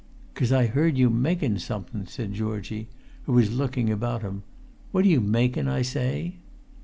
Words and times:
"'Cos 0.33 0.51
I 0.51 0.65
heard 0.65 0.97
you 0.97 1.11
makin' 1.11 1.59
somekin," 1.59 2.07
said 2.07 2.33
Georgie, 2.33 2.87
who 3.27 3.33
was 3.33 3.53
looking 3.53 3.91
about 3.91 4.23
him. 4.23 4.41
"What 4.91 5.05
are 5.05 5.09
you 5.09 5.21
makin', 5.21 5.67
I 5.67 5.83
say?" 5.83 6.37